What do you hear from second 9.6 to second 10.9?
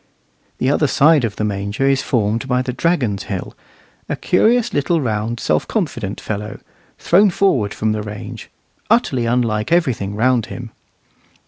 everything round him.